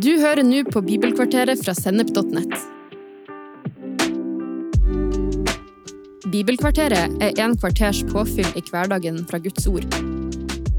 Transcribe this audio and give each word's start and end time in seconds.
Du 0.00 0.14
hører 0.16 0.40
nå 0.46 0.62
på 0.64 0.80
Bibelkvarteret 0.80 1.60
fra 1.60 1.74
Sennep.nett. 1.76 2.54
Bibelkvarteret 6.32 7.18
er 7.20 7.42
en 7.44 7.56
kvarters 7.60 8.00
påfyll 8.08 8.48
i 8.56 8.62
hverdagen 8.70 9.18
fra 9.28 9.42
Guds 9.44 9.68
ord. 9.68 9.84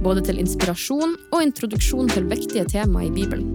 Både 0.02 0.25
til 0.25 0.42
inspirasjon 0.42 1.14
og 1.29 1.38
introduksjon 1.43 2.10
til 2.15 2.32
viktige 2.32 2.65
tema 2.73 3.05
i 3.05 3.14
Bibelen. 3.14 3.54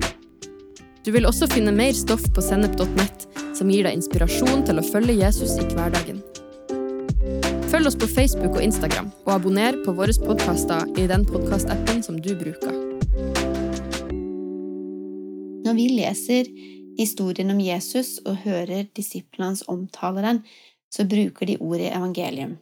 Du 1.03 1.11
vil 1.17 1.27
også 1.27 1.51
finne 1.51 1.75
mer 1.75 1.97
stoff 1.99 2.23
på 2.37 2.45
Sennep.nett 2.45 3.27
som 3.57 3.73
gir 3.73 3.89
deg 3.89 3.99
inspirasjon 3.99 4.63
til 4.69 4.79
å 4.79 4.87
følge 4.87 5.19
Jesus 5.19 5.59
i 5.59 5.67
hverdagen. 5.73 6.23
Følg 7.73 7.91
oss 7.91 7.99
på 7.99 8.15
Facebook 8.15 8.53
og 8.55 8.63
Instagram, 8.63 9.11
og 9.27 9.39
abonner 9.41 9.83
på 9.83 9.99
våre 9.99 10.15
podkaster 10.23 10.87
i 10.95 11.11
den 11.11 11.27
podkastappen 11.27 12.07
som 12.07 12.23
du 12.23 12.37
bruker. 12.39 12.86
Når 15.67 15.75
vi 15.75 15.89
leser 15.91 16.49
historien 16.97 17.51
om 17.51 17.61
Jesus 17.61 18.21
og 18.25 18.45
hører 18.45 18.87
disiplene 18.97 19.51
hans 19.51 19.65
omtale 19.69 20.23
den, 20.23 20.45
så 20.93 21.05
bruker 21.09 21.51
de 21.51 21.59
ordet 21.59 21.91
evangelium. 21.91 22.57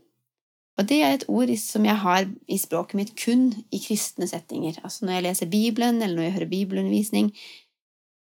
Og 0.79 0.89
det 0.89 1.03
er 1.05 1.12
et 1.15 1.27
ord 1.29 1.53
som 1.61 1.85
jeg 1.87 1.98
har 2.03 2.25
i 2.51 2.57
språket 2.59 2.98
mitt 2.98 3.12
kun 3.21 3.51
i 3.71 3.79
kristne 3.79 4.27
settinger. 4.27 4.81
Altså 4.83 5.05
når 5.05 5.19
jeg 5.19 5.27
leser 5.29 5.51
Bibelen, 5.53 6.03
eller 6.03 6.17
når 6.17 6.23
jeg 6.27 6.37
hører 6.39 6.51
bibelundervisning. 6.51 7.31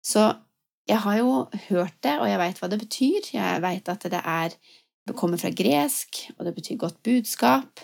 Så 0.04 0.34
jeg 0.88 1.00
har 1.00 1.16
jo 1.18 1.46
hørt 1.68 1.96
det, 2.04 2.18
og 2.20 2.28
jeg 2.30 2.38
veit 2.38 2.60
hva 2.60 2.70
det 2.70 2.78
betyr. 2.84 3.32
Jeg 3.32 3.62
veit 3.64 3.88
at 3.88 4.06
det 4.12 4.20
er 4.20 4.54
det 5.04 5.16
kommer 5.16 5.36
fra 5.36 5.50
gresk, 5.52 6.30
og 6.38 6.46
det 6.46 6.54
betyr 6.54 6.80
godt 6.80 7.02
budskap. 7.04 7.80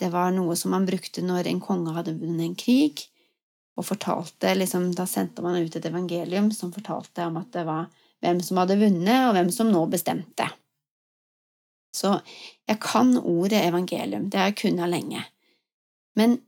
Det 0.00 0.08
var 0.12 0.30
noe 0.32 0.56
som 0.56 0.72
man 0.72 0.86
brukte 0.88 1.24
når 1.24 1.50
en 1.50 1.60
konge 1.60 1.92
hadde 1.96 2.16
vunnet 2.20 2.46
en 2.46 2.56
krig, 2.56 3.02
og 3.76 3.84
fortalte 3.84 4.54
liksom, 4.56 4.90
Da 4.96 5.06
sendte 5.08 5.44
man 5.44 5.58
ut 5.60 5.76
et 5.76 5.88
evangelium 5.88 6.50
som 6.54 6.72
fortalte 6.72 7.26
om 7.28 7.36
at 7.40 7.50
det 7.54 7.66
var 7.68 7.90
hvem 8.24 8.40
som 8.42 8.60
hadde 8.62 8.78
vunnet, 8.80 9.28
og 9.28 9.34
hvem 9.36 9.50
som 9.52 9.68
nå 9.70 9.82
bestemte. 9.92 10.48
Så 11.96 12.18
jeg 12.68 12.80
kan 12.82 13.14
ordet 13.20 13.62
evangelium, 13.64 14.30
det 14.30 14.40
har 14.40 14.50
jeg 14.50 14.60
kunnet 14.62 14.92
lenge. 14.92 15.22
Men 16.16 16.38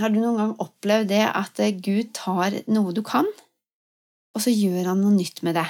har 0.00 0.12
du 0.12 0.20
noen 0.20 0.38
gang 0.40 0.54
opplevd 0.60 1.08
det 1.12 1.24
at 1.24 1.60
Gud 1.84 2.12
tar 2.16 2.58
noe 2.68 2.92
du 2.96 3.02
kan, 3.04 3.28
og 4.36 4.44
så 4.44 4.52
gjør 4.52 4.92
han 4.92 5.00
noe 5.00 5.16
nytt 5.16 5.40
med 5.46 5.56
det? 5.56 5.66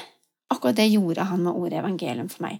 Akkurat 0.50 0.78
det 0.78 0.88
gjorde 0.90 1.26
han 1.30 1.42
med 1.46 1.54
ordet 1.54 1.78
evangelium 1.78 2.30
for 2.30 2.46
meg. 2.46 2.58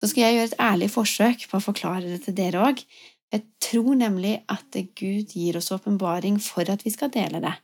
Så 0.00 0.10
skal 0.10 0.24
jeg 0.24 0.36
gjøre 0.36 0.48
et 0.50 0.60
ærlig 0.62 0.88
forsøk 0.92 1.46
på 1.50 1.58
å 1.58 1.64
forklare 1.64 2.06
det 2.06 2.22
til 2.24 2.36
dere 2.36 2.64
òg. 2.70 2.82
Jeg 3.32 3.44
tror 3.60 3.94
nemlig 3.98 4.38
at 4.48 4.76
Gud 4.96 5.34
gir 5.34 5.58
oss 5.60 5.72
åpenbaring 5.74 6.38
for 6.40 6.68
at 6.70 6.84
vi 6.86 6.92
skal 6.94 7.12
dele 7.12 7.42
det, 7.44 7.54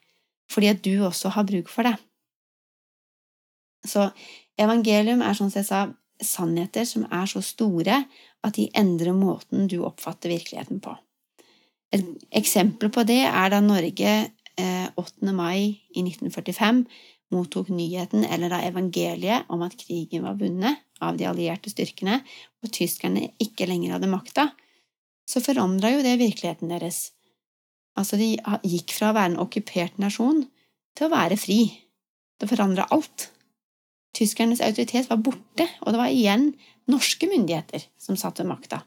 fordi 0.52 0.70
at 0.72 0.82
du 0.84 1.04
også 1.06 1.32
har 1.36 1.46
bruk 1.48 1.70
for 1.72 1.88
det. 1.88 1.96
Så 3.84 4.10
evangelium 4.60 5.22
er, 5.24 5.32
som 5.32 5.52
jeg 5.54 5.66
sa, 5.68 5.86
sannheter 6.22 6.84
som 6.88 7.06
er 7.10 7.26
så 7.28 7.42
store 7.42 8.04
at 8.44 8.56
de 8.56 8.68
endrer 8.76 9.16
måten 9.16 9.66
du 9.68 9.80
oppfatter 9.84 10.30
virkeligheten 10.30 10.80
på. 10.84 10.94
Et 11.94 12.04
eksempel 12.34 12.90
på 12.92 13.04
det 13.06 13.22
er 13.26 13.50
da 13.52 13.60
Norge 13.62 14.14
8. 14.54 15.26
Eh, 15.26 15.32
mai 15.34 15.80
i 15.94 16.02
1945 16.04 16.84
mottok 17.34 17.70
nyheten 17.74 18.24
eller 18.24 18.52
da 18.52 18.60
evangeliet 18.62 19.48
om 19.50 19.64
at 19.66 19.76
krigen 19.78 20.22
var 20.26 20.38
vunnet 20.38 20.84
av 21.02 21.18
de 21.18 21.26
allierte 21.26 21.72
styrkene, 21.72 22.20
og 22.62 22.72
tyskerne 22.72 23.32
ikke 23.42 23.66
lenger 23.66 23.96
hadde 23.96 24.10
makta, 24.12 24.48
så 25.28 25.42
forandra 25.44 25.91
jo 25.94 26.03
det 26.05 26.19
virkeligheten 26.20 26.72
deres. 26.72 27.11
Altså, 27.98 28.19
de 28.20 28.34
gikk 28.67 28.94
fra 28.97 29.11
å 29.11 29.17
være 29.17 29.33
en 29.33 29.42
okkupert 29.44 30.00
nasjon 30.03 30.44
til 30.97 31.06
å 31.06 31.14
være 31.14 31.39
fri. 31.41 31.61
Det 32.41 32.50
forandra 32.50 32.89
alt. 32.94 33.28
Tyskernes 34.15 34.62
autoritet 34.62 35.09
var 35.10 35.22
borte, 35.22 35.69
og 35.82 35.94
det 35.94 36.00
var 36.00 36.10
igjen 36.12 36.50
norske 36.91 37.28
myndigheter 37.31 37.87
som 37.98 38.19
satt 38.19 38.43
ved 38.43 38.50
makta. 38.50 38.82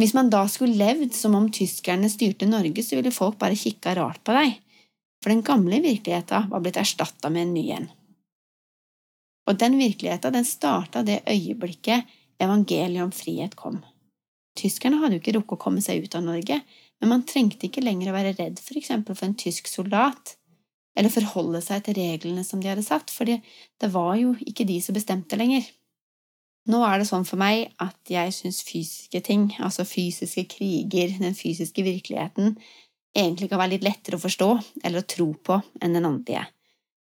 Hvis 0.00 0.14
man 0.16 0.30
da 0.32 0.42
skulle 0.50 0.76
levd 0.76 1.14
som 1.16 1.34
om 1.38 1.48
tyskerne 1.52 2.08
styrte 2.12 2.48
Norge, 2.48 2.82
så 2.84 2.98
ville 2.98 3.14
folk 3.14 3.38
bare 3.40 3.58
kikka 3.58 3.94
rart 3.96 4.22
på 4.26 4.34
deg 4.36 4.56
for 5.22 5.32
den 5.32 5.42
gamle 5.42 5.80
virkeligheten 5.82 6.50
var 6.52 6.60
blitt 6.62 6.76
erstatta 6.78 7.30
med 7.34 7.48
en 7.48 7.54
ny 7.54 7.64
en. 7.74 7.88
Og 9.50 9.58
den 9.58 9.74
virkeligheten 9.78 10.34
den 10.36 10.46
starta 10.46 11.02
det 11.06 11.24
øyeblikket 11.26 12.06
evangeliet 12.38 13.02
om 13.02 13.10
frihet 13.10 13.56
kom. 13.58 13.80
Tyskerne 14.56 15.00
hadde 15.02 15.18
jo 15.18 15.22
ikke 15.22 15.36
rukket 15.36 15.58
å 15.58 15.62
komme 15.66 15.84
seg 15.84 16.04
ut 16.04 16.16
av 16.16 16.24
Norge, 16.24 16.60
men 17.00 17.12
man 17.12 17.24
trengte 17.28 17.68
ikke 17.68 17.84
lenger 17.84 18.10
å 18.10 18.16
være 18.16 18.36
redd 18.38 18.60
for 18.62 18.78
eksempel 18.80 19.16
for 19.16 19.28
en 19.28 19.36
tysk 19.38 19.68
soldat, 19.68 20.36
eller 20.96 21.12
forholde 21.12 21.60
seg 21.64 21.84
til 21.84 21.98
reglene 21.98 22.44
som 22.46 22.62
de 22.62 22.70
hadde 22.70 22.84
satt, 22.86 23.12
for 23.12 23.28
det 23.28 23.90
var 23.92 24.14
jo 24.16 24.32
ikke 24.48 24.64
de 24.68 24.78
som 24.80 24.96
bestemte 24.96 25.36
lenger. 25.36 25.66
Nå 26.72 26.80
er 26.82 26.98
det 26.98 27.06
sånn 27.06 27.26
for 27.28 27.38
meg 27.38 27.68
at 27.82 28.10
jeg 28.10 28.32
syns 28.34 28.62
fysiske 28.66 29.20
ting, 29.28 29.50
altså 29.62 29.84
fysiske 29.86 30.48
kriger, 30.56 31.12
den 31.20 31.36
fysiske 31.36 31.84
virkeligheten, 31.86 32.56
egentlig 33.16 33.50
kan 33.52 33.60
være 33.60 33.76
litt 33.76 33.86
lettere 33.86 34.18
å 34.18 34.24
forstå 34.24 34.50
eller 34.82 35.02
å 35.02 35.08
tro 35.08 35.28
på 35.46 35.60
enn 35.84 35.94
den 35.94 36.08
åndelige. 36.08 36.48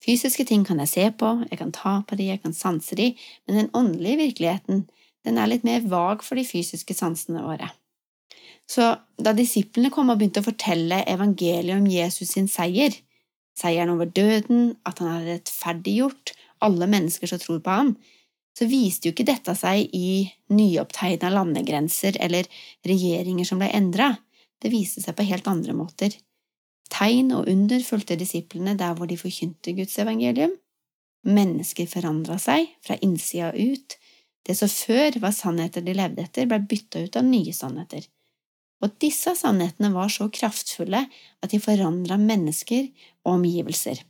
Fysiske 0.01 0.47
ting 0.49 0.63
kan 0.65 0.79
jeg 0.81 0.93
se 0.93 1.09
på, 1.13 1.33
jeg 1.51 1.59
kan 1.61 1.75
ta 1.77 1.99
på 2.09 2.17
de, 2.17 2.31
jeg 2.31 2.41
kan 2.45 2.55
sanse 2.57 2.97
de, 2.97 3.11
men 3.49 3.59
den 3.59 3.73
åndelige 3.77 4.21
virkeligheten 4.23 4.87
den 5.27 5.39
er 5.39 5.51
litt 5.51 5.67
mer 5.67 5.85
vag 5.91 6.25
for 6.25 6.39
de 6.39 6.47
fysiske 6.49 6.97
sansene 6.97 7.43
våre. 7.45 7.69
Så 8.71 8.87
da 9.19 9.35
disiplene 9.35 9.91
kom 9.93 10.13
og 10.13 10.21
begynte 10.21 10.43
å 10.45 10.47
fortelle 10.47 11.03
evangeliet 11.11 11.75
om 11.77 11.89
Jesus 11.91 12.37
sin 12.37 12.49
seier, 12.49 12.95
seieren 13.59 13.93
over 13.97 14.09
døden, 14.09 14.77
at 14.87 15.03
han 15.03 15.11
hadde 15.11 15.35
rettferdiggjort 15.35 16.35
alle 16.65 16.89
mennesker 16.91 17.31
som 17.31 17.41
tror 17.43 17.61
på 17.65 17.75
ham, 17.75 17.93
så 18.57 18.67
viste 18.69 19.09
jo 19.09 19.15
ikke 19.15 19.29
dette 19.29 19.55
seg 19.57 19.93
i 19.97 20.27
nyopptegna 20.53 21.31
landegrenser 21.33 22.19
eller 22.23 22.49
regjeringer 22.87 23.47
som 23.49 23.61
ble 23.63 23.71
endra. 23.75 24.13
Det 24.61 24.73
viste 24.73 25.03
seg 25.03 25.17
på 25.17 25.27
helt 25.29 25.49
andre 25.51 25.75
måter. 25.77 26.15
Tegn 26.91 27.31
og 27.37 27.49
under 27.49 27.83
fulgte 27.87 28.19
disiplene 28.21 28.75
der 28.79 28.97
hvor 28.99 29.09
de 29.09 29.19
forkynte 29.19 29.75
Guds 29.79 29.97
evangelium. 30.03 30.53
Mennesker 31.27 31.89
forandra 31.89 32.39
seg 32.43 32.73
fra 32.85 32.99
innsida 33.05 33.53
ut. 33.55 33.97
Det 34.47 34.57
som 34.57 34.71
før 34.73 35.19
var 35.23 35.37
sannheter 35.37 35.85
de 35.85 35.95
levde 35.97 36.25
etter, 36.25 36.49
ble 36.49 36.61
bytta 36.71 37.05
ut 37.05 37.19
av 37.21 37.27
nye 37.27 37.53
sannheter. 37.55 38.07
Og 38.81 38.95
disse 39.03 39.35
sannhetene 39.37 39.93
var 39.93 40.09
så 40.13 40.31
kraftfulle 40.33 41.05
at 41.05 41.53
de 41.53 41.61
forandra 41.61 42.17
mennesker 42.21 42.89
og 43.27 43.35
omgivelser. 43.37 44.01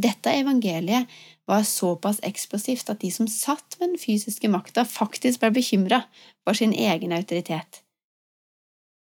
Dette 0.00 0.32
evangeliet 0.32 1.08
var 1.48 1.64
såpass 1.68 2.20
eksplosivt 2.24 2.92
at 2.92 3.00
de 3.02 3.10
som 3.12 3.28
satt 3.28 3.76
med 3.80 3.94
den 3.94 4.00
fysiske 4.00 4.48
makta, 4.48 4.84
faktisk 4.88 5.42
ble 5.42 5.50
bekymra 5.56 6.04
for 6.44 6.56
sin 6.56 6.72
egen 6.72 7.12
autoritet. 7.16 7.82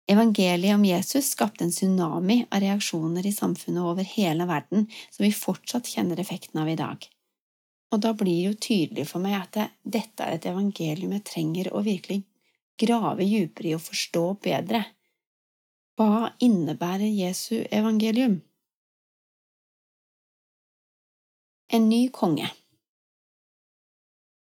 Evangeliet 0.08 0.76
om 0.76 0.84
Jesus 0.86 1.32
skapte 1.34 1.66
en 1.66 1.74
tsunami 1.74 2.44
av 2.46 2.62
reaksjoner 2.62 3.26
i 3.26 3.34
samfunnet 3.34 3.82
over 3.82 4.06
hele 4.06 4.46
verden 4.46 4.86
som 5.10 5.26
vi 5.26 5.34
fortsatt 5.34 5.90
kjenner 5.90 6.20
effekten 6.22 6.62
av 6.62 6.70
i 6.70 6.78
dag. 6.78 7.08
Og 7.94 8.02
da 8.02 8.12
blir 8.18 8.34
det 8.34 8.46
jo 8.46 8.58
tydelig 8.66 9.06
for 9.10 9.22
meg 9.22 9.36
at 9.38 9.52
det, 9.56 9.66
dette 9.98 10.24
er 10.24 10.36
et 10.36 10.48
evangelium 10.50 11.14
jeg 11.16 11.26
trenger 11.30 11.70
å 11.72 11.84
virkelig 11.86 12.22
grave 12.80 13.24
dypere 13.24 13.70
i 13.70 13.74
og 13.76 13.84
forstå 13.84 14.24
bedre. 14.44 14.82
Hva 15.96 16.32
innebærer 16.44 17.08
Jesu 17.08 17.62
evangelium? 17.70 18.40
En 21.72 21.88
ny 21.90 22.06
konge 22.14 22.50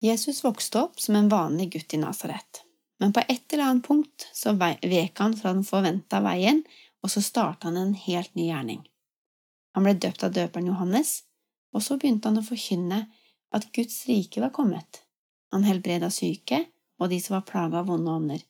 Jesus 0.04 0.44
vokste 0.46 0.84
opp 0.86 1.00
som 1.02 1.18
en 1.18 1.32
vanlig 1.32 1.72
gutt 1.74 1.96
i 1.98 2.02
Nasaret 2.02 2.68
men 3.00 3.14
på 3.14 3.22
et 3.28 3.54
eller 3.54 3.64
annet 3.64 3.86
punkt 3.86 4.28
så 4.34 4.54
vek 4.58 5.20
han 5.20 5.36
fra 5.38 5.54
den 5.54 5.66
forventa 5.66 6.22
veien, 6.26 6.64
og 7.06 7.14
så 7.14 7.22
starta 7.22 7.70
han 7.70 7.78
en 7.78 7.94
helt 8.08 8.34
ny 8.36 8.50
gjerning. 8.50 8.82
Han 9.78 9.86
ble 9.86 9.94
døpt 10.02 10.26
av 10.26 10.34
døperen 10.34 10.72
Johannes, 10.72 11.22
og 11.76 11.84
så 11.86 12.00
begynte 12.02 12.32
han 12.32 12.42
å 12.42 12.46
forkynne 12.46 13.04
at 13.56 13.72
Guds 13.76 14.06
rike 14.10 14.42
var 14.44 14.54
kommet. 14.56 15.04
Han 15.52 15.66
helbreda 15.68 16.10
syke 16.12 16.66
og 16.98 17.12
de 17.12 17.20
som 17.22 17.38
var 17.38 17.48
plaga 17.48 17.82
av 17.82 17.90
vonde 17.92 18.12
ånder. 18.12 18.44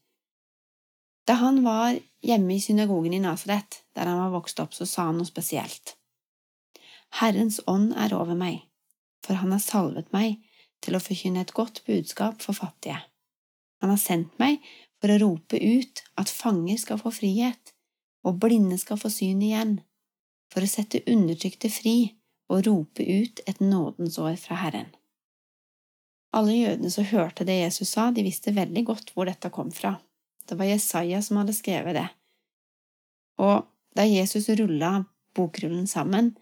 Da 1.28 1.36
han 1.42 1.60
var 1.66 1.98
hjemme 2.24 2.56
i 2.56 2.62
synagogen 2.64 3.14
i 3.14 3.20
Nasaret, 3.20 3.82
der 3.96 4.08
han 4.08 4.20
var 4.22 4.32
vokst 4.38 4.60
opp, 4.64 4.74
så 4.74 4.88
sa 4.88 5.10
han 5.10 5.20
noe 5.20 5.28
spesielt. 5.28 5.98
Herrens 7.20 7.60
ånd 7.68 7.92
er 8.00 8.16
over 8.16 8.38
meg, 8.40 8.62
for 9.26 9.40
han 9.42 9.52
har 9.52 9.64
salvet 9.64 10.14
meg 10.16 10.40
til 10.84 10.96
å 10.96 11.04
forkynne 11.04 11.44
et 11.44 11.56
godt 11.56 11.84
budskap 11.88 12.40
for 12.44 12.56
fattige. 12.56 13.02
Han 13.84 13.92
har 13.92 14.00
sendt 14.02 14.40
meg 14.40 14.62
for 15.02 15.12
å 15.12 15.20
rope 15.22 15.60
ut 15.60 16.04
at 16.18 16.32
fanger 16.32 16.80
skal 16.80 17.02
få 17.02 17.12
frihet, 17.14 17.74
og 18.24 18.40
blinde 18.44 18.80
skal 18.80 19.00
få 19.00 19.12
syn 19.12 19.44
igjen, 19.44 19.78
for 20.52 20.64
å 20.64 20.72
sette 20.72 21.04
undertrykte 21.12 21.70
fri 21.72 21.98
og 22.48 22.68
rope 22.68 23.04
ut 23.04 23.42
et 23.46 23.60
nådens 23.60 24.18
år 24.20 24.36
fra 24.40 24.60
Herren. 24.64 24.90
Alle 26.36 26.54
jødene 26.54 26.92
som 26.92 27.08
hørte 27.08 27.46
det 27.48 27.60
Jesus 27.62 27.94
sa, 27.96 28.10
de 28.12 28.24
visste 28.26 28.54
veldig 28.56 28.84
godt 28.88 29.14
hvor 29.14 29.28
dette 29.30 29.52
kom 29.54 29.72
fra. 29.72 29.98
Det 30.48 30.58
var 30.60 30.70
Jesaja 30.70 31.22
som 31.24 31.42
hadde 31.42 31.56
skrevet 31.56 31.98
det. 31.98 32.08
Og 33.42 33.68
da 33.98 34.06
Jesus 34.08 34.50
rulla 34.50 35.06
bokrullen 35.36 35.88
sammen, 35.88 36.36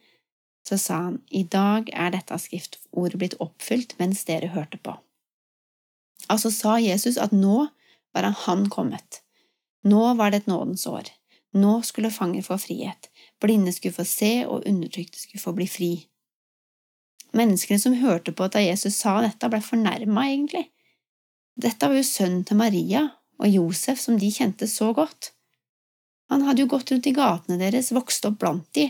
så 0.67 0.77
sa 0.81 0.99
han, 1.07 1.19
I 1.29 1.43
dag 1.43 1.89
er 1.93 2.13
dette 2.13 2.37
skriftordet 2.41 3.19
blitt 3.21 3.37
oppfylt 3.43 3.95
mens 3.99 4.23
dere 4.25 4.53
hørte 4.53 4.81
på. 4.81 4.95
Altså 6.29 6.49
sa 6.53 6.77
Jesus 6.81 7.19
at 7.21 7.35
nå 7.35 7.67
var 8.15 8.31
han 8.45 8.69
kommet. 8.69 9.21
Nå 9.85 10.15
var 10.17 10.31
det 10.31 10.43
et 10.43 10.47
nådens 10.49 10.87
år. 10.87 11.11
Nå 11.55 11.79
skulle 11.87 12.11
fanger 12.11 12.43
få 12.43 12.57
frihet, 12.59 13.09
blinde 13.41 13.71
skulle 13.71 13.95
få 13.95 14.03
se, 14.07 14.33
og 14.45 14.65
undertrykte 14.67 15.21
skulle 15.21 15.41
få 15.41 15.53
bli 15.55 15.67
fri. 15.71 15.91
Menneskene 17.35 17.79
som 17.79 17.95
hørte 17.99 18.33
på 18.35 18.47
da 18.51 18.63
Jesus 18.63 18.97
sa 18.99 19.17
dette, 19.23 19.47
ble 19.51 19.61
fornærma, 19.63 20.27
egentlig. 20.31 20.65
Dette 21.55 21.87
var 21.87 21.95
jo 21.95 22.03
sønnen 22.07 22.43
til 22.47 22.59
Maria 22.59 23.05
og 23.39 23.47
Josef, 23.51 23.99
som 23.99 24.19
de 24.19 24.31
kjente 24.31 24.67
så 24.71 24.91
godt. 24.95 25.31
Han 26.31 26.43
hadde 26.47 26.63
jo 26.63 26.71
gått 26.71 26.91
rundt 26.91 27.07
i 27.07 27.15
gatene 27.15 27.59
deres, 27.59 27.93
vokst 27.95 28.25
opp 28.27 28.39
blant 28.41 28.67
de. 28.75 28.89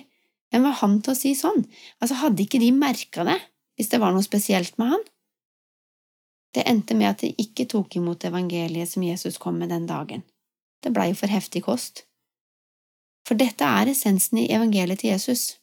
Hvem 0.53 0.65
var 0.65 0.77
han 0.81 0.99
til 1.03 1.13
å 1.13 1.17
si 1.17 1.33
sånn? 1.37 1.65
Altså, 1.99 2.21
hadde 2.21 2.45
ikke 2.45 2.61
de 2.61 2.71
merka 2.73 3.25
det, 3.27 3.37
hvis 3.75 3.91
det 3.91 3.99
var 4.01 4.15
noe 4.15 4.25
spesielt 4.25 4.77
med 4.81 4.93
han? 4.93 5.05
Det 6.55 6.63
endte 6.69 6.95
med 6.95 7.09
at 7.11 7.21
de 7.25 7.33
ikke 7.41 7.67
tok 7.67 7.97
imot 7.99 8.23
evangeliet 8.25 8.89
som 8.89 9.03
Jesus 9.03 9.37
kom 9.41 9.57
med 9.59 9.73
den 9.73 9.89
dagen. 9.89 10.23
Det 10.81 10.93
blei 10.95 11.09
jo 11.11 11.17
for 11.19 11.33
heftig 11.33 11.65
kost. 11.65 12.05
For 13.25 13.37
dette 13.39 13.65
er 13.65 13.89
essensen 13.89 14.37
i 14.43 14.49
evangeliet 14.53 15.01
til 15.01 15.15
Jesus. 15.15 15.55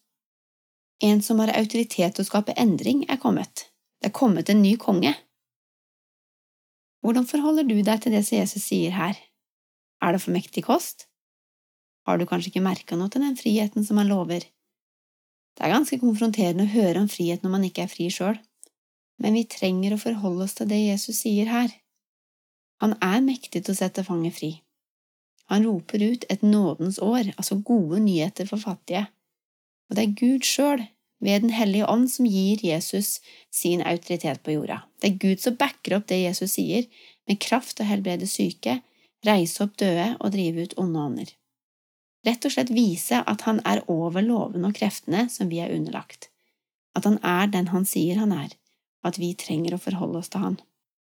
En 1.03 1.23
som 1.23 1.39
har 1.43 1.53
autoritet 1.55 2.17
til 2.17 2.25
å 2.25 2.29
skape 2.29 2.55
endring, 2.59 3.05
er 3.11 3.21
kommet. 3.23 3.69
Det 4.03 4.11
er 4.11 4.19
kommet 4.19 4.51
en 4.51 4.63
ny 4.63 4.75
konge. 4.83 5.15
Hvordan 7.03 7.27
forholder 7.27 7.67
du 7.67 7.79
deg 7.83 8.03
til 8.03 8.15
det 8.15 8.25
som 8.27 8.39
Jesus 8.39 8.67
sier 8.67 8.95
her? 8.95 9.19
Er 10.03 10.15
det 10.15 10.23
for 10.23 10.35
mektig 10.35 10.65
kost? 10.67 11.07
Har 12.07 12.19
du 12.19 12.27
kanskje 12.27 12.51
ikke 12.51 12.65
merka 12.65 12.99
noe 12.99 13.11
til 13.11 13.23
den 13.23 13.39
friheten 13.39 13.87
som 13.87 13.99
han 13.99 14.11
lover? 14.11 14.43
Det 15.55 15.67
er 15.67 15.75
ganske 15.75 15.99
konfronterende 16.03 16.67
å 16.67 16.73
høre 16.73 17.03
om 17.03 17.11
frihet 17.11 17.45
når 17.45 17.55
man 17.55 17.67
ikke 17.69 17.85
er 17.85 17.93
fri 17.93 18.09
sjøl, 18.11 18.39
men 19.23 19.39
vi 19.39 19.45
trenger 19.47 19.95
å 19.95 20.01
forholde 20.03 20.49
oss 20.49 20.57
til 20.59 20.71
det 20.71 20.81
Jesus 20.81 21.23
sier 21.23 21.51
her. 21.51 21.71
Han 22.83 22.97
er 22.99 23.21
mektig 23.23 23.63
til 23.63 23.75
å 23.75 23.79
sette 23.79 24.03
fanget 24.07 24.39
fri. 24.39 24.53
Han 25.53 25.67
roper 25.69 26.03
ut 26.03 26.25
et 26.33 26.43
nådens 26.43 26.99
år, 27.03 27.35
altså 27.37 27.59
gode 27.61 28.01
nyheter 28.01 28.49
for 28.49 28.63
fattige, 28.63 29.07
og 29.91 29.99
det 29.99 30.07
er 30.07 30.17
Gud 30.17 30.49
sjøl, 30.49 30.87
ved 31.23 31.45
Den 31.45 31.53
hellige 31.55 31.87
ånd, 31.87 32.09
som 32.11 32.27
gir 32.27 32.59
Jesus 32.67 33.21
sin 33.53 33.83
autoritet 33.87 34.41
på 34.43 34.57
jorda. 34.57 34.81
Det 34.99 35.13
er 35.13 35.21
Gud 35.23 35.45
som 35.45 35.55
backer 35.55 35.95
opp 36.01 36.09
det 36.11 36.19
Jesus 36.25 36.57
sier, 36.57 36.89
med 37.29 37.39
kraft 37.39 37.79
å 37.79 37.87
helbrede 37.87 38.27
syke, 38.27 38.81
reise 39.23 39.63
opp 39.63 39.77
døde 39.79 40.17
og 40.19 40.33
drive 40.35 40.67
ut 40.67 40.75
onde 40.83 41.05
ånder 41.05 41.31
rett 42.27 42.47
og 42.47 42.55
slett 42.55 42.73
vise 42.75 43.21
at 43.27 43.45
han 43.47 43.61
er 43.69 43.83
over 43.91 44.25
lovene 44.25 44.71
og 44.71 44.79
kreftene 44.79 45.27
som 45.33 45.51
vi 45.51 45.61
er 45.63 45.75
underlagt, 45.75 46.31
at 46.97 47.07
han 47.09 47.19
er 47.27 47.51
den 47.51 47.71
han 47.73 47.87
sier 47.89 48.21
han 48.23 48.35
er, 48.35 48.53
og 49.03 49.13
at 49.13 49.21
vi 49.23 49.33
trenger 49.39 49.77
å 49.77 49.83
forholde 49.83 50.23
oss 50.23 50.31
til 50.33 50.45
han. 50.45 50.59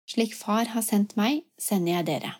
Slik 0.09 0.33
Far 0.36 0.71
har 0.74 0.86
sendt 0.86 1.15
meg, 1.19 1.45
sender 1.62 2.00
jeg 2.00 2.07
dere. 2.09 2.33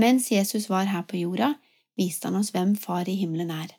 Mens 0.00 0.30
Jesus 0.32 0.70
var 0.70 0.88
her 0.88 1.02
på 1.02 1.18
jorda, 1.20 1.54
viste 1.98 2.28
han 2.28 2.38
oss 2.40 2.54
hvem 2.54 2.72
Far 2.80 3.08
i 3.08 3.18
himmelen 3.20 3.50
er. 3.52 3.74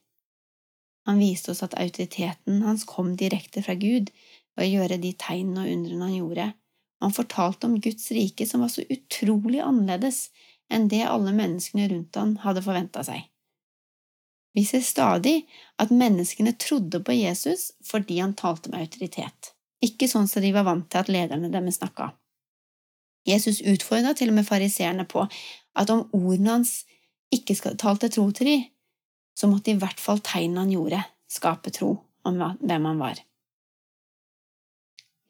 Han 1.10 1.18
viste 1.18 1.54
oss 1.54 1.64
at 1.66 1.78
autoriteten 1.82 2.62
hans 2.62 2.84
kom 2.86 3.16
direkte 3.18 3.64
fra 3.66 3.74
Gud 3.80 4.12
ved 4.54 4.68
å 4.68 4.70
gjøre 4.70 5.00
de 5.02 5.16
tegnene 5.18 5.66
og 5.66 5.74
undrene 5.74 6.10
han 6.10 6.20
gjorde. 6.20 6.48
Han 7.02 7.16
fortalte 7.16 7.68
om 7.68 7.80
Guds 7.82 8.12
rike 8.14 8.46
som 8.46 8.62
var 8.62 8.70
så 8.70 8.86
utrolig 8.86 9.64
annerledes 9.66 10.28
enn 10.72 10.88
det 10.92 11.02
alle 11.10 11.34
menneskene 11.34 11.90
rundt 11.90 12.20
han 12.22 12.38
hadde 12.44 12.64
forventa 12.68 13.04
seg. 13.08 13.26
Vi 14.54 14.66
ser 14.68 14.84
stadig 14.86 15.48
at 15.82 15.94
menneskene 15.96 16.54
trodde 16.60 17.02
på 17.02 17.16
Jesus 17.16 17.72
fordi 17.88 18.20
han 18.22 18.38
talte 18.38 18.70
med 18.70 18.84
autoritet, 18.86 19.56
ikke 19.82 20.12
sånn 20.12 20.30
som 20.30 20.44
de 20.44 20.54
var 20.54 20.68
vant 20.68 20.90
til 20.92 21.02
at 21.02 21.12
lederne 21.12 21.50
deres 21.50 21.80
snakka. 21.82 22.12
Jesus 23.28 23.62
utfordra 23.62 24.14
til 24.18 24.32
og 24.32 24.40
med 24.40 24.48
fariseerne 24.48 25.06
på 25.06 25.26
at 25.78 25.90
om 25.94 26.08
ordene 26.14 26.58
hans 26.58 26.82
ikke 27.32 27.56
talte 27.80 28.10
tro 28.10 28.30
til 28.32 28.48
dem, 28.48 28.64
så 29.38 29.48
måtte 29.48 29.72
i 29.72 29.80
hvert 29.80 30.00
fall 30.00 30.20
tegnene 30.20 30.66
han 30.66 30.74
gjorde, 30.74 31.04
skape 31.32 31.72
tro 31.72 31.94
om 32.28 32.42
hvem 32.60 32.88
han 32.90 33.00
var. 33.00 33.22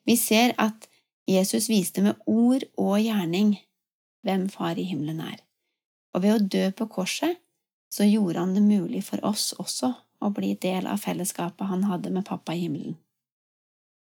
Vi 0.05 0.15
ser 0.17 0.55
at 0.57 0.87
Jesus 1.29 1.69
viste 1.69 2.01
med 2.01 2.17
ord 2.25 2.65
og 2.77 2.97
gjerning 2.99 3.53
hvem 4.25 4.47
Far 4.49 4.79
i 4.79 4.85
himmelen 4.85 5.21
er, 5.21 5.37
og 6.13 6.23
ved 6.23 6.35
å 6.35 6.47
dø 6.55 6.65
på 6.75 6.87
korset 6.91 7.37
så 7.91 8.07
gjorde 8.07 8.39
han 8.39 8.55
det 8.55 8.63
mulig 8.63 9.03
for 9.05 9.23
oss 9.27 9.51
også 9.59 9.91
å 10.21 10.29
bli 10.33 10.53
del 10.61 10.87
av 10.89 11.01
fellesskapet 11.03 11.69
han 11.69 11.85
hadde 11.89 12.11
med 12.13 12.25
pappa 12.27 12.55
i 12.55 12.65
himmelen. 12.65 12.97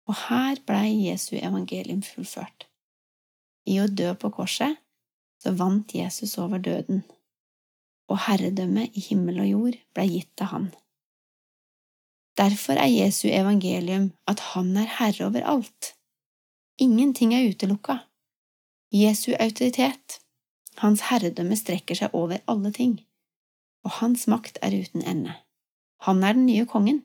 Og 0.07 0.15
her 0.29 0.61
blei 0.67 1.09
Jesu 1.09 1.35
evangelium 1.37 2.03
fullført. 2.07 2.69
I 3.67 3.79
å 3.83 3.87
dø 3.91 4.13
på 4.15 4.31
korset 4.35 4.79
så 5.43 5.53
vant 5.59 5.95
Jesus 5.95 6.37
over 6.43 6.63
døden, 6.63 7.03
og 8.11 8.23
herredømmet 8.27 8.95
i 8.97 9.03
himmel 9.09 9.43
og 9.45 9.51
jord 9.51 9.79
ble 9.95 10.07
gitt 10.11 10.31
til 10.39 10.51
han. 10.53 10.69
Derfor 12.37 12.79
er 12.79 12.93
Jesu 12.93 13.27
evangelium 13.29 14.11
at 14.31 14.43
han 14.53 14.75
er 14.77 14.91
herre 14.99 15.27
over 15.29 15.45
alt. 15.55 15.93
Ingenting 16.79 17.33
er 17.35 17.49
utelukka. 17.49 17.99
Jesu 18.93 19.33
autoritet, 19.41 20.21
hans 20.83 21.09
herredømme 21.11 21.57
strekker 21.59 21.99
seg 21.99 22.15
over 22.15 22.43
alle 22.47 22.73
ting 22.77 22.99
og 23.87 23.95
hans 24.01 24.27
makt 24.27 24.59
er 24.67 24.75
uten 24.75 25.05
ende. 25.07 25.37
Han 26.07 26.25
er 26.27 26.35
den 26.35 26.49
nye 26.51 26.67
kongen. 26.67 27.05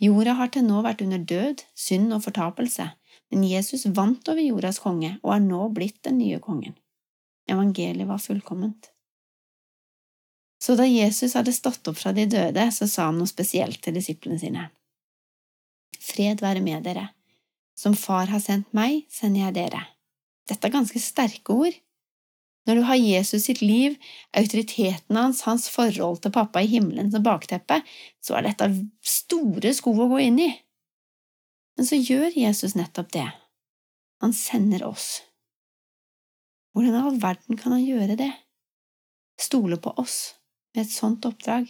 Jorda 0.00 0.34
har 0.36 0.52
til 0.52 0.66
nå 0.66 0.82
vært 0.84 1.00
under 1.00 1.22
død, 1.32 1.64
synd 1.72 2.12
og 2.12 2.26
fortapelse, 2.26 2.90
men 3.32 3.46
Jesus 3.46 3.86
vant 3.96 4.28
over 4.28 4.42
jordas 4.42 4.78
konge 4.82 5.16
og 5.22 5.32
er 5.34 5.42
nå 5.44 5.68
blitt 5.74 6.02
den 6.06 6.18
nye 6.20 6.38
kongen. 6.42 6.76
Evangeliet 7.50 8.08
var 8.08 8.22
fullkomment. 8.22 8.90
Så 10.62 10.74
da 10.78 10.86
Jesus 10.88 11.36
hadde 11.36 11.54
stått 11.54 11.86
opp 11.90 11.98
fra 12.00 12.14
de 12.16 12.24
døde, 12.30 12.64
så 12.72 12.88
sa 12.90 13.10
han 13.10 13.18
noe 13.20 13.30
spesielt 13.30 13.82
til 13.84 13.98
disiplene 13.98 14.38
sine. 14.40 14.68
Fred 16.00 16.42
være 16.42 16.62
med 16.64 16.86
dere. 16.86 17.10
Som 17.76 17.94
Far 17.98 18.30
har 18.32 18.40
sendt 18.40 18.72
meg, 18.74 19.04
sender 19.12 19.46
jeg 19.46 19.56
dere. 19.58 19.82
Dette 20.48 20.66
er 20.66 20.72
ganske 20.72 21.02
sterke 21.02 21.52
ord, 21.52 21.76
når 22.66 22.74
du 22.74 22.82
har 22.88 22.98
Jesus 22.98 23.46
sitt 23.46 23.62
liv, 23.62 23.94
autoriteten 24.34 25.16
hans, 25.16 25.44
hans 25.46 25.68
forhold 25.70 26.18
til 26.22 26.34
pappa 26.34 26.64
i 26.64 26.70
himmelen 26.70 27.12
som 27.12 27.22
bakteppe, 27.22 27.78
så 28.22 28.38
er 28.38 28.48
dette 28.48 28.66
store 29.06 29.72
sko 29.76 29.94
å 29.94 30.08
gå 30.10 30.24
inn 30.24 30.40
i. 30.42 30.48
Men 31.76 31.88
så 31.88 31.98
gjør 32.00 32.32
Jesus 32.36 32.74
nettopp 32.74 33.12
det. 33.12 33.28
Han 34.24 34.32
sender 34.32 34.84
oss. 34.86 35.22
Hvordan 36.72 36.94
i 36.96 37.02
all 37.08 37.18
verden 37.20 37.56
kan 37.60 37.72
han 37.76 37.84
gjøre 37.84 38.16
det? 38.16 38.32
Stole 39.40 39.76
på 39.76 39.92
oss 40.00 40.36
med 40.74 40.86
et 40.86 40.92
sånt 40.92 41.24
oppdrag? 41.28 41.68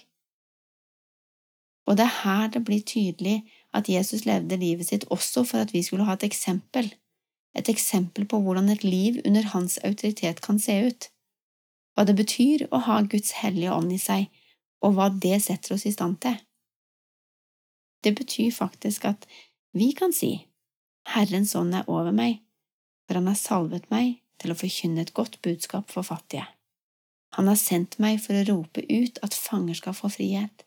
Og 1.86 1.98
det 1.98 2.06
er 2.06 2.20
her 2.22 2.48
det 2.54 2.64
blir 2.66 2.82
tydelig 2.82 3.40
at 3.74 3.88
Jesus 3.90 4.24
levde 4.26 4.58
livet 4.58 4.88
sitt 4.88 5.06
også 5.10 5.44
for 5.46 5.62
at 5.62 5.74
vi 5.74 5.82
skulle 5.86 6.06
ha 6.06 6.16
et 6.18 6.26
eksempel 6.26 6.90
et 7.56 7.68
eksempel 7.72 8.26
på 8.28 8.40
hvordan 8.40 8.68
et 8.68 8.84
liv 8.84 9.20
under 9.24 9.42
hans 9.54 9.78
autoritet 9.78 10.42
kan 10.44 10.58
se 10.60 10.76
ut, 10.88 11.08
hva 11.94 12.04
det 12.04 12.16
betyr 12.18 12.66
å 12.70 12.82
ha 12.84 13.00
Guds 13.08 13.32
hellige 13.40 13.72
ånd 13.72 13.94
i 13.94 14.00
seg, 14.00 14.28
og 14.84 14.96
hva 14.96 15.08
det 15.24 15.38
setter 15.46 15.76
oss 15.76 15.86
i 15.88 15.94
stand 15.94 16.20
til. 16.24 16.36
Det 18.04 18.12
betyr 18.18 18.52
faktisk 18.52 19.06
at 19.08 19.24
vi 19.76 19.92
kan 19.92 20.14
si 20.16 20.32
Herrens 21.12 21.54
ånd 21.54 21.74
er 21.76 21.88
over 21.92 22.14
meg, 22.14 22.40
for 23.06 23.20
han 23.20 23.28
har 23.30 23.38
salvet 23.38 23.86
meg 23.92 24.16
til 24.42 24.52
å 24.52 24.58
forkynne 24.58 25.04
et 25.04 25.14
godt 25.16 25.38
budskap 25.44 25.92
for 25.92 26.06
fattige. 26.06 26.46
Han 27.36 27.50
har 27.50 27.58
sendt 27.60 27.98
meg 28.02 28.18
for 28.24 28.38
å 28.38 28.46
rope 28.48 28.82
ut 28.88 29.20
at 29.26 29.36
fanger 29.36 29.78
skal 29.78 29.96
få 29.96 30.10
frihet, 30.12 30.64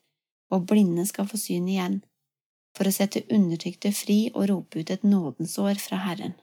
og 0.53 0.67
blinde 0.69 1.05
skal 1.09 1.27
få 1.29 1.39
syn 1.41 1.67
igjen, 1.69 1.99
for 2.77 2.87
å 2.87 2.93
sette 2.93 3.25
undertrykte 3.33 3.91
fri 3.95 4.19
og 4.33 4.47
rope 4.51 4.81
ut 4.81 4.93
et 4.93 5.03
nådensår 5.03 5.81
fra 5.81 6.03
Herren. 6.05 6.35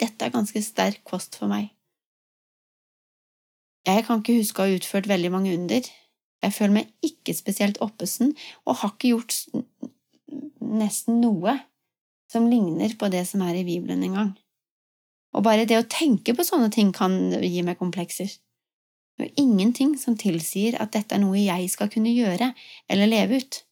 Dette 0.00 0.24
er 0.24 0.34
ganske 0.34 0.62
sterk 0.62 1.02
kost 1.06 1.36
for 1.38 1.50
meg. 1.50 1.74
Jeg 3.88 4.04
kan 4.06 4.20
ikke 4.20 4.36
huske 4.40 4.62
å 4.62 4.68
ha 4.68 4.76
utført 4.76 5.08
veldig 5.10 5.30
mange 5.32 5.54
under. 5.56 5.84
Jeg 6.44 6.54
føler 6.54 6.74
meg 6.80 6.92
ikke 7.04 7.34
spesielt 7.34 7.80
oppesen 7.84 8.34
og 8.64 8.80
har 8.82 8.94
ikke 8.94 9.14
gjort 9.14 9.36
nesten 10.68 11.20
noe 11.22 11.56
som 12.32 12.48
ligner 12.50 12.92
på 13.00 13.08
det 13.12 13.24
som 13.28 13.42
er 13.46 13.56
i 13.56 13.64
Bibelen 13.66 14.04
engang. 14.04 14.34
Og 15.36 15.44
bare 15.44 15.66
det 15.68 15.78
å 15.80 15.88
tenke 15.88 16.34
på 16.36 16.44
sånne 16.46 16.70
ting 16.72 16.92
kan 16.96 17.14
gi 17.42 17.62
meg 17.64 17.80
komplekser. 17.80 18.30
Det 19.18 19.26
er 19.26 19.40
ingenting 19.42 19.96
som 19.98 20.16
tilsier 20.18 20.76
at 20.80 20.92
dette 20.94 21.16
er 21.16 21.22
noe 21.24 21.40
jeg 21.40 21.68
skal 21.72 21.90
kunne 21.92 22.12
gjøre 22.12 22.52
eller 22.88 23.10
leve 23.10 23.40
ut. 23.42 23.62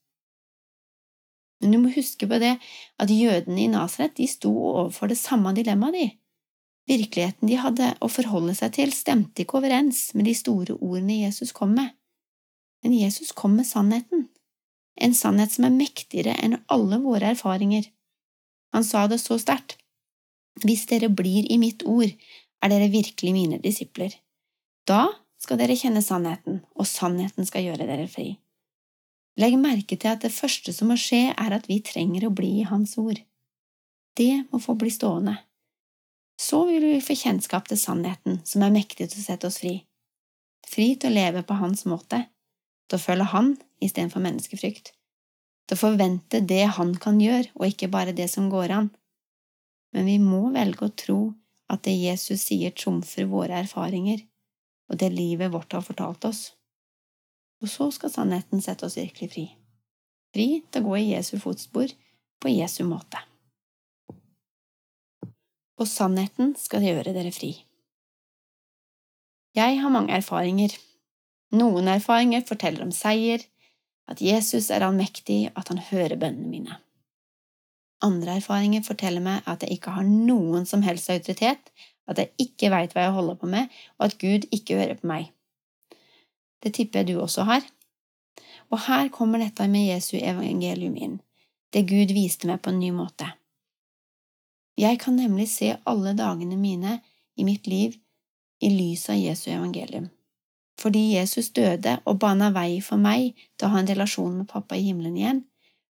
Men 1.62 1.72
du 1.72 1.78
må 1.80 1.92
huske 1.94 2.28
på 2.28 2.38
det 2.42 2.56
at 3.00 3.12
jødene 3.12 3.62
i 3.64 3.70
Nasaret 3.72 4.18
sto 4.28 4.52
overfor 4.52 5.08
det 5.12 5.20
samme 5.20 5.54
dilemmaet, 5.56 5.94
de. 5.96 6.06
Virkeligheten 6.86 7.50
de 7.50 7.56
hadde 7.58 7.86
å 7.98 8.08
forholde 8.12 8.54
seg 8.54 8.74
til, 8.76 8.92
stemte 8.94 9.42
ikke 9.42 9.58
overens 9.58 10.12
med 10.14 10.28
de 10.28 10.34
store 10.38 10.76
ordene 10.76 11.22
Jesus 11.24 11.50
kom 11.56 11.72
med. 11.74 11.94
Men 12.84 12.94
Jesus 12.94 13.32
kom 13.34 13.56
med 13.58 13.66
sannheten, 13.66 14.28
en 14.96 15.14
sannhet 15.14 15.52
som 15.52 15.66
er 15.68 15.74
mektigere 15.74 16.36
enn 16.42 16.58
alle 16.72 16.98
våre 17.02 17.32
erfaringer. 17.34 17.90
Han 18.72 18.84
sa 18.84 19.06
det 19.10 19.20
så 19.22 19.38
sterkt. 19.40 19.76
Hvis 20.64 20.86
dere 20.88 21.10
blir 21.12 21.46
i 21.52 21.58
mitt 21.60 21.84
ord, 21.84 22.12
er 22.64 22.72
dere 22.72 22.88
virkelig 22.92 23.32
mine 23.34 23.60
disipler. 23.60 24.14
Da 24.88 25.08
skal 25.40 25.60
dere 25.60 25.76
kjenne 25.76 26.02
sannheten, 26.02 26.62
og 26.74 26.88
sannheten 26.88 27.46
skal 27.48 27.66
gjøre 27.66 27.88
dere 27.88 28.08
fri. 28.08 28.36
Legg 29.36 29.58
merke 29.60 29.98
til 30.00 30.14
at 30.14 30.22
det 30.24 30.32
første 30.32 30.72
som 30.72 30.88
må 30.88 30.96
skje, 31.00 31.28
er 31.36 31.56
at 31.56 31.68
vi 31.68 31.82
trenger 31.84 32.28
å 32.28 32.32
bli 32.32 32.54
i 32.62 32.68
Hans 32.68 32.96
ord. 33.00 33.20
Det 34.16 34.46
må 34.48 34.60
få 34.62 34.74
bli 34.80 34.88
stående. 34.92 35.36
Så 36.40 36.62
vil 36.68 36.84
vi 36.84 37.02
få 37.04 37.16
kjennskap 37.16 37.68
til 37.68 37.80
sannheten, 37.80 38.40
som 38.48 38.64
er 38.64 38.72
mektig 38.72 39.10
til 39.10 39.20
å 39.20 39.26
sette 39.26 39.50
oss 39.50 39.60
fri. 39.60 39.78
Fri 40.66 40.94
til 40.96 41.12
å 41.12 41.16
leve 41.16 41.44
på 41.46 41.56
Hans 41.60 41.84
måte, 41.88 42.24
til 42.86 42.98
å 42.98 43.02
følge 43.02 43.30
Han 43.32 43.56
istedenfor 43.82 44.22
menneskefrykt, 44.24 44.92
til 45.66 45.76
å 45.76 45.80
forvente 45.80 46.40
det 46.40 46.64
Han 46.78 46.94
kan 47.02 47.20
gjøre, 47.20 47.50
og 47.58 47.66
ikke 47.68 47.90
bare 47.92 48.14
det 48.16 48.28
som 48.32 48.50
går 48.52 48.74
an. 48.78 48.92
Men 49.94 50.06
vi 50.06 50.16
må 50.22 50.48
velge 50.54 50.86
å 50.86 50.94
tro 50.94 51.20
at 51.72 51.82
det 51.86 51.96
Jesus 51.96 52.46
sier, 52.46 52.70
trumfer 52.70 53.26
våre 53.30 53.62
erfaringer 53.64 54.22
og 54.90 55.00
det 55.00 55.10
livet 55.14 55.52
vårt 55.52 55.72
har 55.74 55.84
fortalt 55.84 56.24
oss. 56.28 56.42
Og 57.62 57.70
så 57.70 57.88
skal 57.94 58.12
sannheten 58.12 58.62
sette 58.62 58.86
oss 58.86 58.98
virkelig 58.98 59.30
fri. 59.32 59.46
Fri 60.34 60.48
til 60.70 60.84
å 60.84 60.90
gå 60.90 60.98
i 61.00 61.08
Jesu 61.14 61.36
fotspor 61.42 61.92
på 62.42 62.52
Jesu 62.52 62.82
måte. 62.86 63.20
Og 65.76 65.88
sannheten 65.88 66.54
skal 66.60 66.84
gjøre 66.84 67.14
dere 67.16 67.32
fri. 67.34 67.52
Jeg 69.56 69.80
har 69.80 69.92
mange 69.92 70.12
erfaringer. 70.12 70.74
Noen 71.54 71.88
erfaringer 71.88 72.42
forteller 72.46 72.82
om 72.82 72.92
seier, 72.94 73.44
at 74.10 74.22
Jesus 74.22 74.70
er 74.70 74.84
allmektig, 74.86 75.50
at 75.54 75.68
han 75.70 75.78
hører 75.78 76.18
bønnene 76.18 76.50
mine. 76.50 76.78
Andre 78.04 78.36
erfaringer 78.40 78.82
forteller 78.86 79.22
meg 79.24 79.46
at 79.48 79.62
jeg 79.62 79.78
ikke 79.78 79.94
har 79.96 80.06
noen 80.06 80.66
som 80.68 80.82
helst 80.84 81.10
autoritet, 81.10 81.70
at 82.06 82.18
jeg 82.20 82.34
ikke 82.38 82.70
veit 82.70 82.92
hva 82.94 83.06
jeg 83.06 83.16
holder 83.16 83.38
på 83.40 83.48
med, 83.50 83.72
og 83.98 84.08
at 84.08 84.18
Gud 84.20 84.46
ikke 84.54 84.78
hører 84.78 84.98
på 85.00 85.08
meg. 85.10 85.30
Det 86.62 86.74
tipper 86.76 87.02
jeg 87.02 87.14
du 87.14 87.22
også 87.22 87.46
har. 87.48 87.64
Og 88.70 88.82
her 88.86 89.08
kommer 89.14 89.42
dette 89.42 89.66
med 89.70 89.88
Jesu 89.88 90.16
evangelium 90.18 90.96
inn, 90.98 91.18
det 91.72 91.86
Gud 91.88 92.14
viste 92.14 92.48
meg 92.50 92.62
på 92.62 92.72
en 92.72 92.80
ny 92.82 92.90
måte. 92.94 93.28
Jeg 94.76 94.98
kan 95.00 95.16
nemlig 95.16 95.48
se 95.48 95.72
alle 95.88 96.12
dagene 96.18 96.58
mine 96.60 96.98
i 97.36 97.46
mitt 97.48 97.66
liv 97.66 97.96
i 98.60 98.70
lys 98.72 99.08
av 99.12 99.16
Jesu 99.16 99.48
evangelium. 99.50 100.10
Fordi 100.86 101.16
Jesus 101.16 101.48
døde 101.50 101.96
og 102.06 102.20
bana 102.22 102.52
vei 102.54 102.76
for 102.78 103.00
meg 103.02 103.32
til 103.58 103.66
å 103.66 103.72
ha 103.72 103.80
en 103.80 103.88
relasjon 103.90 104.36
med 104.38 104.46
pappa 104.46 104.76
i 104.78 104.84
himmelen 104.86 105.16
igjen, 105.18 105.40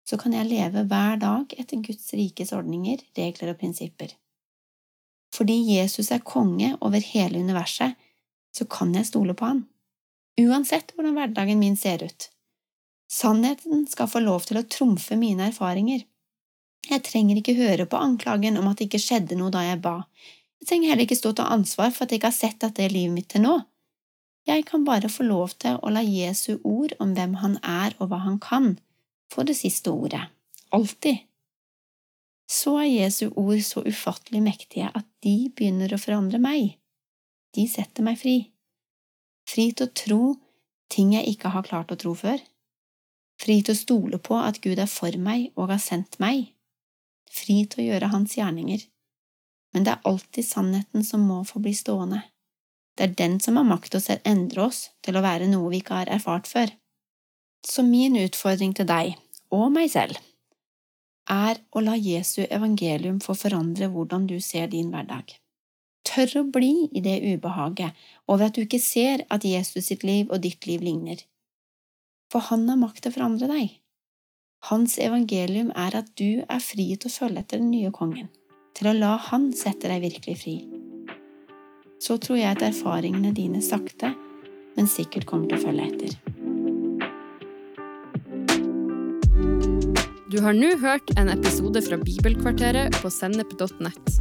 så 0.08 0.16
kan 0.16 0.32
jeg 0.32 0.48
leve 0.48 0.86
hver 0.88 1.18
dag 1.20 1.52
etter 1.52 1.82
Guds 1.84 2.14
rikes 2.16 2.54
ordninger, 2.56 3.02
regler 3.18 3.52
og 3.52 3.58
prinsipper. 3.60 4.14
Fordi 5.36 5.58
Jesus 5.74 6.08
er 6.16 6.24
konge 6.24 6.72
over 6.80 7.04
hele 7.04 7.44
universet, 7.44 7.92
så 8.56 8.64
kan 8.72 8.96
jeg 8.96 9.10
stole 9.10 9.36
på 9.36 9.50
han, 9.50 9.66
uansett 10.40 10.96
hvordan 10.96 11.18
hverdagen 11.20 11.60
min 11.60 11.76
ser 11.76 12.06
ut. 12.06 12.30
Sannheten 13.12 13.84
skal 13.92 14.08
få 14.08 14.24
lov 14.24 14.48
til 14.48 14.62
å 14.62 14.64
trumfe 14.64 15.20
mine 15.20 15.50
erfaringer. 15.52 16.08
Jeg 16.88 17.04
trenger 17.04 17.42
ikke 17.42 17.58
høre 17.60 17.84
på 17.84 18.00
anklagen 18.00 18.56
om 18.56 18.72
at 18.72 18.80
det 18.80 18.88
ikke 18.88 19.04
skjedde 19.10 19.36
noe 19.36 19.52
da 19.52 19.68
jeg 19.68 19.84
ba. 19.84 19.98
Jeg 20.62 20.72
trenger 20.72 20.94
heller 20.94 21.04
ikke 21.04 21.20
stå 21.20 21.36
til 21.36 21.56
ansvar 21.60 21.92
for 21.92 22.06
at 22.06 22.14
jeg 22.14 22.24
ikke 22.24 22.32
har 22.32 22.40
sett 22.40 22.62
dette 22.64 22.88
i 22.88 22.94
livet 22.96 23.20
mitt 23.20 23.34
til 23.36 23.44
nå. 23.44 23.58
Jeg 24.46 24.66
kan 24.66 24.84
bare 24.86 25.10
få 25.10 25.26
lov 25.26 25.56
til 25.58 25.80
å 25.82 25.90
la 25.90 26.04
Jesu 26.06 26.58
ord 26.62 26.94
om 27.02 27.16
hvem 27.16 27.38
han 27.42 27.56
er 27.62 27.96
og 27.98 28.12
hva 28.12 28.20
han 28.22 28.38
kan, 28.42 28.76
få 29.32 29.42
det 29.42 29.56
siste 29.58 29.90
ordet. 29.90 30.22
Alltid. 30.70 31.24
Så 32.46 32.76
er 32.78 32.86
Jesu 32.86 33.32
ord 33.34 33.62
så 33.66 33.82
ufattelig 33.82 34.42
mektige 34.42 34.92
at 34.94 35.06
de 35.26 35.50
begynner 35.50 35.90
å 35.92 35.98
forandre 35.98 36.38
meg. 36.38 36.76
De 37.58 37.66
setter 37.66 38.06
meg 38.06 38.20
fri. 38.20 38.36
Fri 39.50 39.72
til 39.72 39.88
å 39.88 39.94
tro 39.98 40.20
ting 40.92 41.16
jeg 41.16 41.34
ikke 41.34 41.50
har 41.54 41.66
klart 41.66 41.90
å 41.90 41.98
tro 41.98 42.14
før. 42.14 42.38
Fri 43.42 43.58
til 43.66 43.74
å 43.74 43.80
stole 43.80 44.20
på 44.22 44.38
at 44.38 44.60
Gud 44.62 44.78
er 44.78 44.90
for 44.90 45.18
meg 45.18 45.50
og 45.56 45.72
har 45.74 45.82
sendt 45.82 46.20
meg. 46.22 46.52
Fri 47.26 47.64
til 47.66 47.82
å 47.82 47.88
gjøre 47.90 48.12
Hans 48.14 48.38
gjerninger. 48.38 48.86
Men 49.74 49.84
det 49.84 49.96
er 49.96 50.08
alltid 50.08 50.46
sannheten 50.46 51.04
som 51.04 51.26
må 51.26 51.42
få 51.44 51.60
bli 51.64 51.74
stående. 51.76 52.22
Det 52.96 53.04
er 53.04 53.16
den 53.18 53.36
som 53.44 53.58
har 53.60 53.68
makt 53.68 53.92
til 53.92 54.00
å 54.00 54.18
endre 54.24 54.68
oss 54.70 54.86
til 55.04 55.18
å 55.18 55.24
være 55.24 55.48
noe 55.50 55.68
vi 55.72 55.82
ikke 55.82 56.00
har 56.00 56.12
erfart 56.12 56.48
før. 56.48 56.72
Så 57.66 57.84
min 57.84 58.16
utfordring 58.16 58.72
til 58.76 58.88
deg, 58.88 59.16
og 59.52 59.68
meg 59.74 59.90
selv, 59.92 60.16
er 61.30 61.58
å 61.74 61.82
la 61.82 61.96
Jesu 61.98 62.44
evangelium 62.46 63.18
få 63.20 63.34
forandre 63.34 63.90
hvordan 63.92 64.28
du 64.30 64.38
ser 64.40 64.70
din 64.72 64.92
hverdag. 64.94 65.34
Tør 66.06 66.38
å 66.40 66.44
bli 66.54 66.86
i 66.94 67.02
det 67.02 67.18
ubehaget 67.26 67.96
over 68.30 68.46
at 68.46 68.54
du 68.54 68.62
ikke 68.62 68.80
ser 68.82 69.26
at 69.34 69.44
Jesus 69.44 69.90
sitt 69.90 70.06
liv 70.06 70.30
og 70.30 70.44
ditt 70.44 70.68
liv 70.70 70.84
ligner. 70.86 71.18
For 72.30 72.46
han 72.46 72.68
har 72.70 72.78
makt 72.78 73.02
til 73.02 73.12
å 73.12 73.16
forandre 73.18 73.50
deg. 73.50 73.74
Hans 74.70 74.96
evangelium 75.02 75.74
er 75.74 75.98
at 75.98 76.14
du 76.18 76.42
er 76.46 76.62
fri 76.62 76.88
til 76.94 77.10
å 77.10 77.16
følge 77.18 77.42
etter 77.42 77.62
den 77.62 77.74
nye 77.74 77.92
kongen, 77.94 78.30
til 78.74 78.90
å 78.90 78.96
la 78.96 79.16
han 79.28 79.50
sette 79.54 79.90
deg 79.90 80.02
virkelig 80.06 80.40
fri. 80.46 80.56
Så 82.02 82.18
tror 82.20 82.38
jeg 82.38 82.52
at 82.52 82.64
erfaringene 82.64 83.32
dine 83.36 83.62
sakte, 83.64 84.12
men 84.76 84.88
sikkert 84.90 85.26
kommer 85.28 85.48
til 85.48 85.58
å 85.58 85.64
følge 85.66 85.86
etter. 85.90 86.16
Du 90.30 90.40
har 90.44 90.52
nå 90.52 90.74
hørt 90.82 91.12
en 91.16 91.30
episode 91.32 91.80
fra 91.86 91.96
Bibelkvarteret 92.02 92.98
på 93.00 93.10
sennep.nett. 93.14 94.18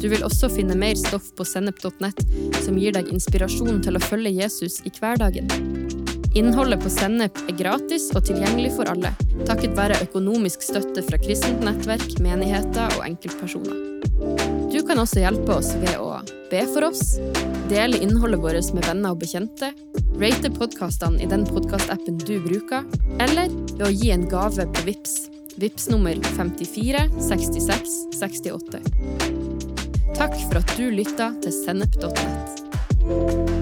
Du 0.00 0.08
vil 0.08 0.24
også 0.26 0.48
finne 0.50 0.74
mer 0.78 0.96
stoff 0.98 1.28
på 1.36 1.44
sennep.nett 1.46 2.24
som 2.64 2.78
gir 2.80 2.96
deg 2.96 3.12
inspirasjon 3.12 3.82
til 3.84 3.98
å 3.98 4.02
følge 4.02 4.32
Jesus 4.32 4.80
i 4.88 4.94
hverdagen. 4.96 5.50
Innholdet 6.34 6.80
på 6.80 6.88
Sennep 6.88 7.36
er 7.44 7.56
gratis 7.58 8.06
og 8.16 8.24
tilgjengelig 8.24 8.70
for 8.78 8.88
alle, 8.88 9.10
takket 9.44 9.76
være 9.76 9.98
økonomisk 10.06 10.64
støtte 10.64 11.04
fra 11.04 11.20
kristent 11.20 11.60
nettverk, 11.60 12.14
menigheter 12.24 12.96
og 12.96 13.04
enkeltpersoner. 13.04 13.76
Du 14.72 14.80
kan 14.88 15.02
også 15.02 15.20
hjelpe 15.20 15.58
oss 15.58 15.74
ved 15.82 15.98
å 16.00 16.14
be 16.52 16.66
for 16.68 16.84
oss, 16.84 17.16
dele 17.72 18.02
innholdet 18.04 18.42
vårt 18.44 18.72
med 18.76 18.84
venner 18.84 19.14
og 19.14 19.22
bekjente, 19.24 19.72
rate 20.20 20.52
podkastene 20.52 21.22
i 21.24 21.30
den 21.30 21.48
podkastappen 21.48 22.20
du 22.20 22.36
bruker, 22.44 22.84
eller 23.24 23.48
ved 23.72 23.86
å 23.88 23.92
gi 23.92 24.12
en 24.12 24.28
gave 24.28 24.68
på 24.68 24.88
VIPS 24.90 25.22
Vips 25.56 25.88
nummer 25.88 26.16
54 26.36 26.98
66 27.20 27.88
68. 28.20 28.80
Takk 30.16 30.36
for 30.48 30.60
at 30.62 30.76
du 30.76 30.88
lytta 30.92 31.32
til 31.44 31.56
sennep.nett. 31.62 33.61